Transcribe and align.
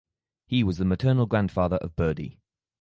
He 0.47 0.63
was 0.63 0.79
the 0.79 0.85
maternal 0.85 1.27
grandfather 1.27 1.75
of 1.77 1.95
Birdy. 1.95 2.39